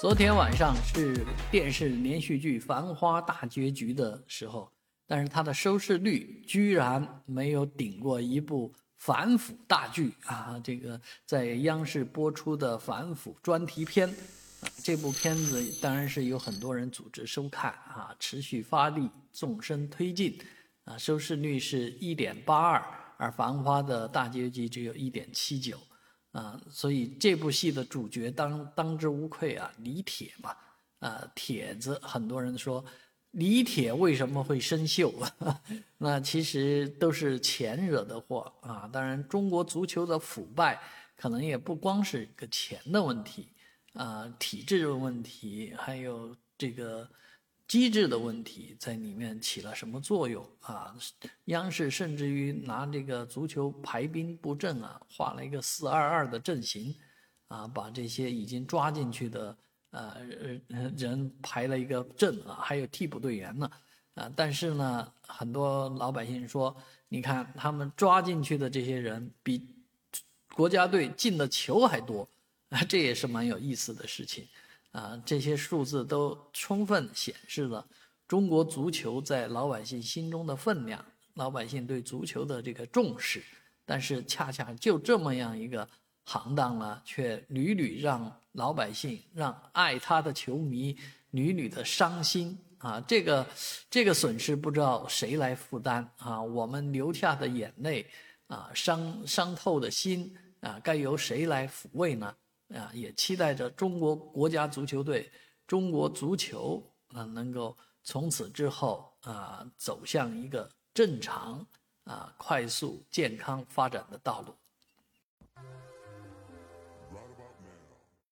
[0.00, 4.72] 昨天晚上是电视连续剧《繁花》大结局的时候，
[5.06, 10.58] 但是它的收视率居然没有顶过一部反腐大剧啊！
[10.64, 14.10] 这个在央视播出的反腐专题片，
[14.82, 20.38] 这部片子当然是有很多人组织收看啊，持续发力，纵深推进，
[20.84, 22.82] 啊，收视率是一点八二，
[23.18, 25.76] 而《繁花》的大结局只有一点七九。
[26.32, 30.56] 啊，所以这部戏的主角当当之无愧啊，李铁嘛，
[31.00, 32.84] 啊，铁子，很多人说
[33.32, 35.12] 李铁为什么会生锈？
[35.98, 38.88] 那其实都是钱惹的祸啊。
[38.92, 40.80] 当然，中国足球的腐败
[41.16, 43.48] 可能也不光是个钱的问题
[43.94, 47.08] 啊，体制的问题，还有这个。
[47.70, 50.92] 机制的问题在里面起了什么作用啊？
[51.44, 56.92] 央视甚至于拿这个足球排兵布阵啊，画了一个四二二的阵型，
[57.46, 59.56] 啊，把这些已经抓进去的
[59.90, 60.16] 呃
[60.96, 63.70] 人排了一个阵啊，还有替补队员呢，
[64.14, 69.64] 啊，但是呢，很多老百姓说，你看他们抓进去的这些人比
[70.54, 72.28] 国家队进的球还多，
[72.70, 74.48] 啊， 这也是蛮有意思的事情。
[74.92, 77.86] 啊，这些数字都充分显示了
[78.26, 83.42] 中国足球在老百姓心中的分量，老百姓对足球的这个重视。
[83.84, 85.88] 但是，恰恰就这么样一个
[86.24, 90.96] 行当呢，却屡屡让老百姓、让爱他的球迷
[91.30, 93.00] 屡屡的伤心啊！
[93.00, 93.44] 这个
[93.90, 96.40] 这个损失不知道谁来负担啊？
[96.40, 98.06] 我们流下的眼泪
[98.46, 102.32] 啊，伤伤透的心啊，该由谁来抚慰呢？
[102.74, 105.30] 啊，也期待着中国国家足球队、
[105.66, 111.66] 中国足球啊，能够从此之后啊，走向一个正常、
[112.04, 114.54] 啊快速、健康发展的道路。